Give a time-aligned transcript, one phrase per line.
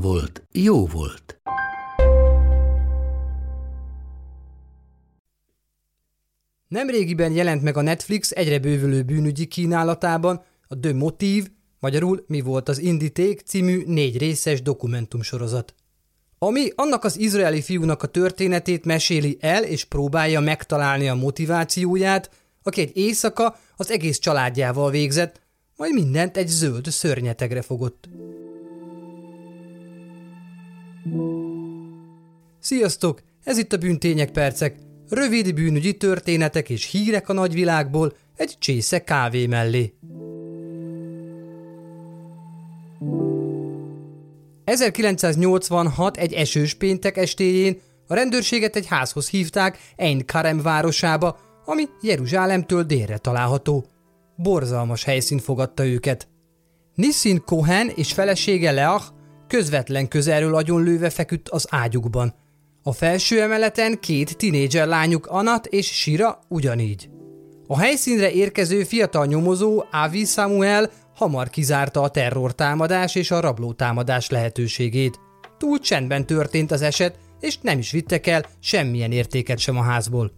[0.00, 1.40] volt, jó volt.
[6.68, 11.46] Nemrégiben jelent meg a Netflix egyre bővülő bűnügyi kínálatában a The Motive,
[11.78, 15.74] magyarul Mi volt az Indíték című négy részes dokumentumsorozat.
[16.38, 22.30] Ami annak az izraeli fiúnak a történetét meséli el és próbálja megtalálni a motivációját,
[22.62, 25.40] aki egy éjszaka az egész családjával végzett,
[25.76, 28.08] majd mindent egy zöld szörnyetegre fogott.
[32.66, 33.20] Sziasztok!
[33.44, 34.76] Ez itt a Bűntények Percek.
[35.08, 39.94] Rövid bűnügyi történetek és hírek a nagyvilágból egy csésze kávé mellé.
[44.64, 52.82] 1986 egy esős péntek estéjén a rendőrséget egy házhoz hívták Ein Karem városába, ami Jeruzsálemtől
[52.82, 53.84] délre található.
[54.36, 56.28] Borzalmas helyszín fogadta őket.
[56.94, 59.04] Nissin Cohen és felesége Leach
[59.48, 62.44] közvetlen közelről agyonlőve feküdt az ágyukban.
[62.88, 67.08] A felső emeleten két tinédzser lányuk Anat és Sira ugyanígy.
[67.66, 75.20] A helyszínre érkező fiatal nyomozó Avi Samuel hamar kizárta a terrortámadás és a rablótámadás lehetőségét.
[75.58, 80.32] Túl csendben történt az eset, és nem is vittek el semmilyen értéket sem a házból.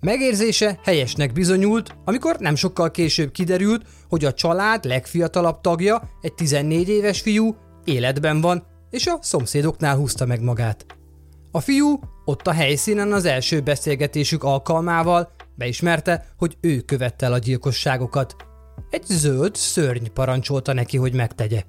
[0.00, 6.88] Megérzése helyesnek bizonyult, amikor nem sokkal később kiderült, hogy a család legfiatalabb tagja, egy 14
[6.88, 10.86] éves fiú, életben van, és a szomszédoknál húzta meg magát.
[11.54, 17.38] A fiú ott a helyszínen az első beszélgetésük alkalmával beismerte, hogy ő követte el a
[17.38, 18.36] gyilkosságokat.
[18.90, 21.62] Egy zöld szörny parancsolta neki, hogy megtegye.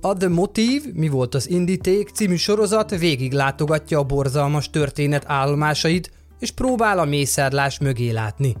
[0.00, 6.10] A The Motive, mi volt az indíték című sorozat végig látogatja a borzalmas történet állomásait,
[6.38, 8.56] és próbál a mészárlás mögé látni.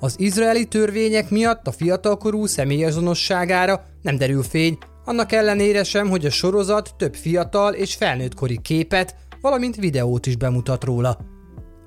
[0.00, 6.30] Az izraeli törvények miatt a fiatalkorú személyazonosságára nem derül fény, annak ellenére sem, hogy a
[6.30, 11.18] sorozat több fiatal és felnőttkori képet, valamint videót is bemutat róla.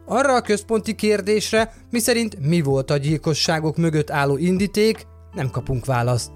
[0.06, 6.32] Arra a központi kérdésre, miszerint mi volt a gyilkosságok mögött álló indíték, nem kapunk választ.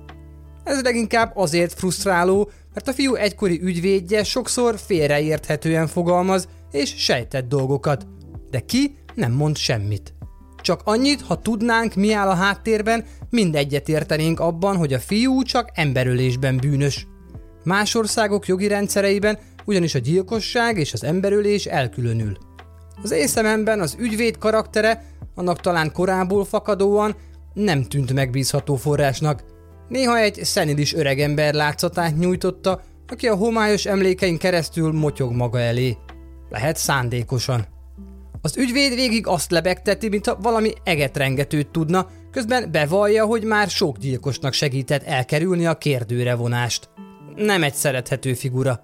[0.63, 8.07] Ez leginkább azért frusztráló, mert a fiú egykori ügyvédje sokszor félreérthetően fogalmaz és sejtett dolgokat,
[8.49, 10.13] de ki nem mond semmit.
[10.61, 15.69] Csak annyit, ha tudnánk, mi áll a háttérben, mindegyet értenénk abban, hogy a fiú csak
[15.73, 17.07] emberölésben bűnös.
[17.63, 19.37] Más országok jogi rendszereiben
[19.71, 22.37] ugyanis a gyilkosság és az emberölés elkülönül.
[23.03, 25.03] Az észememben az ügyvéd karaktere,
[25.35, 27.15] annak talán korából fakadóan,
[27.53, 29.43] nem tűnt megbízható forrásnak.
[29.87, 35.97] Néha egy szenilis öregember látszatát nyújtotta, aki a homályos emlékein keresztül motyog maga elé.
[36.49, 37.65] Lehet szándékosan.
[38.41, 44.53] Az ügyvéd végig azt lebegteti, mintha valami egetrengetőt tudna, közben bevallja, hogy már sok gyilkosnak
[44.53, 46.89] segített elkerülni a kérdőre vonást.
[47.35, 48.81] Nem egy szerethető figura.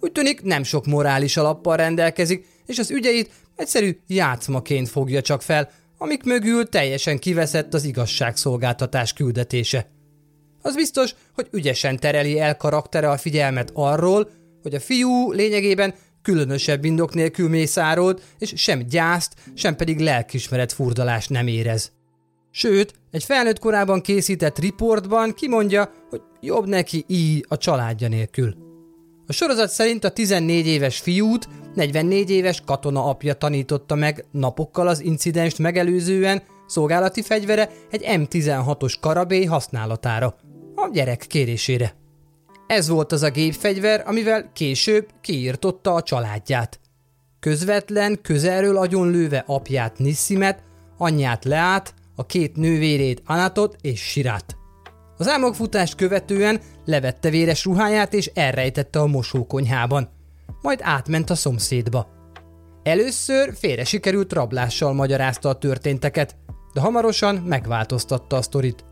[0.00, 5.70] Úgy tűnik nem sok morális alappal rendelkezik, és az ügyeit egyszerű játszmaként fogja csak fel,
[5.98, 9.90] amik mögül teljesen kiveszett az igazságszolgáltatás küldetése.
[10.62, 14.30] Az biztos, hogy ügyesen tereli el karaktere a figyelmet arról,
[14.62, 21.30] hogy a fiú lényegében különösebb indok nélkül mészárolt, és sem gyászt, sem pedig lelkismeret furdalást
[21.30, 21.92] nem érez.
[22.50, 28.65] Sőt, egy felnőtt korában készített riportban kimondja, hogy jobb neki így a családja nélkül.
[29.26, 35.02] A sorozat szerint a 14 éves fiút 44 éves katona apja tanította meg napokkal az
[35.02, 40.36] incidenst megelőzően szolgálati fegyvere egy M16-os karabély használatára,
[40.74, 41.94] a gyerek kérésére.
[42.66, 46.80] Ez volt az a gépfegyver, amivel később kiírtotta a családját.
[47.40, 50.62] Közvetlen, közelről agyonlőve apját Nissimet,
[50.98, 54.56] anyját Leát, a két nővérét Anatot és Sirát.
[55.18, 60.08] Az álmokfutást követően levette véres ruháját és elrejtette a mosókonyhában,
[60.62, 62.08] majd átment a szomszédba.
[62.82, 66.36] Először félre sikerült rablással magyarázta a történteket,
[66.72, 68.84] de hamarosan megváltoztatta a sztorit.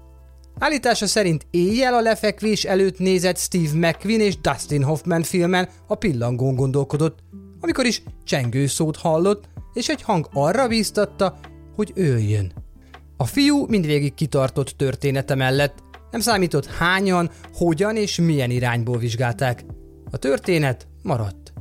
[0.58, 6.54] Állítása szerint éjjel a lefekvés előtt nézett Steve McQueen és Dustin Hoffman filmen a pillangón
[6.54, 7.18] gondolkodott,
[7.60, 11.38] amikor is csengő szót hallott, és egy hang arra bíztatta,
[11.76, 12.52] hogy öljön.
[13.16, 15.83] A fiú mindvégig kitartott története mellett,
[16.14, 19.64] Nem számított hányan, hogyan és milyen irányból vizsgálták.
[20.11, 21.52] A történet maradt.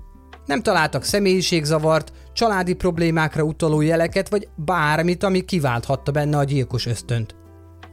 [0.45, 7.35] Nem találtak személyiségzavart, családi problémákra utaló jeleket, vagy bármit, ami kiválthatta benne a gyilkos ösztönt.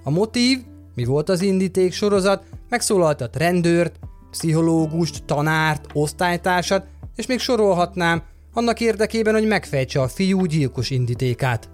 [0.04, 0.58] A motív,
[0.94, 3.98] mi volt az indíték sorozat, megszólaltat rendőrt,
[4.30, 6.86] pszichológust, tanárt, osztálytársat,
[7.16, 8.22] és még sorolhatnám,
[8.52, 11.70] annak érdekében, hogy megfejtse a fiú gyilkos indítékát.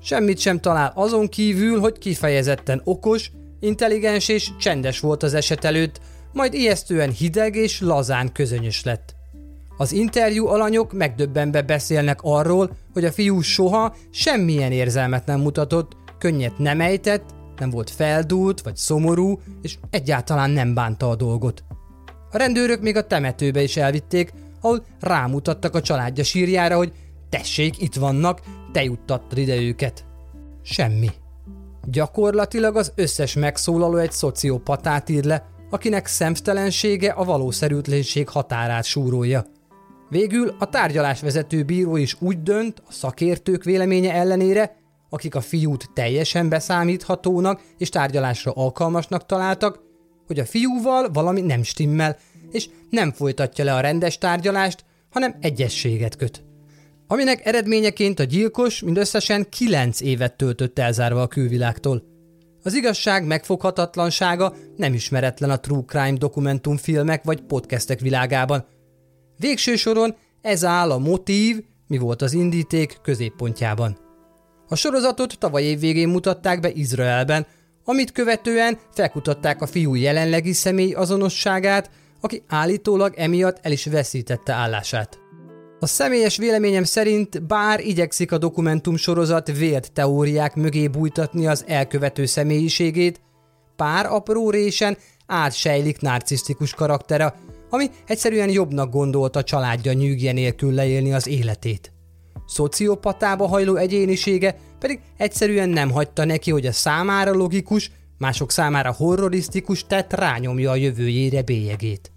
[0.00, 6.00] Semmit sem talál azon kívül, hogy kifejezetten okos, intelligens és csendes volt az eset előtt,
[6.32, 9.16] majd ijesztően hideg és lazán közönyös lett.
[9.76, 16.58] Az interjú alanyok megdöbbenve beszélnek arról, hogy a fiú soha semmilyen érzelmet nem mutatott, könnyet
[16.58, 17.24] nem ejtett,
[17.58, 21.64] nem volt feldúlt vagy szomorú, és egyáltalán nem bánta a dolgot.
[22.30, 26.92] A rendőrök még a temetőbe is elvitték, ahol rámutattak a családja sírjára, hogy
[27.28, 28.40] tessék, itt vannak,
[28.72, 30.04] te juttattad ide őket.
[30.62, 31.10] Semmi.
[31.90, 39.46] Gyakorlatilag az összes megszólaló egy szociopatát ír le, akinek szemtelensége a valószerűtlenség határát súrolja.
[40.08, 44.76] Végül a tárgyalásvezető bíró is úgy dönt, a szakértők véleménye ellenére,
[45.10, 49.80] akik a fiút teljesen beszámíthatónak és tárgyalásra alkalmasnak találtak,
[50.26, 52.16] hogy a fiúval valami nem stimmel,
[52.50, 56.47] és nem folytatja le a rendes tárgyalást, hanem egyességet köt.
[57.10, 62.02] Aminek eredményeként a gyilkos mindösszesen 9 évet töltött elzárva a külvilágtól.
[62.62, 68.66] Az igazság megfoghatatlansága nem ismeretlen a true crime dokumentumfilmek vagy podcastek világában.
[69.36, 73.98] Végső soron ez áll a motív, mi volt az indíték középpontjában.
[74.68, 77.46] A sorozatot tavaly év végén mutatták be Izraelben,
[77.84, 81.90] amit követően felkutatták a fiú jelenlegi személy azonosságát,
[82.20, 85.18] aki állítólag emiatt el is veszítette állását.
[85.80, 92.26] A személyes véleményem szerint bár igyekszik a dokumentum sorozat vélt teóriák mögé bújtatni az elkövető
[92.26, 93.20] személyiségét,
[93.76, 94.96] pár apró résen
[95.26, 97.34] átsejlik narcisztikus karaktere,
[97.70, 101.92] ami egyszerűen jobbnak gondolta családja nyűgje nélkül leélni az életét.
[102.46, 109.86] Szociopatába hajló egyénisége pedig egyszerűen nem hagyta neki, hogy a számára logikus, mások számára horrorisztikus
[109.86, 112.12] tett rányomja a jövőjére bélyegét.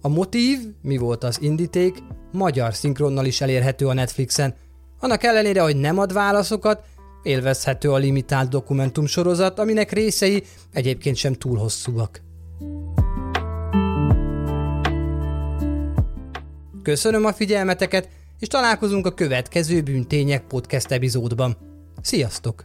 [0.00, 1.94] A motív, mi volt az indíték,
[2.32, 4.54] magyar szinkronnal is elérhető a Netflixen.
[4.98, 6.84] Annak ellenére, hogy nem ad válaszokat,
[7.22, 12.20] élvezhető a limitált dokumentumsorozat, aminek részei egyébként sem túl hosszúak.
[16.82, 21.56] Köszönöm a figyelmeteket, és találkozunk a következő Bűntények podcast epizódban.
[22.02, 22.64] Sziasztok!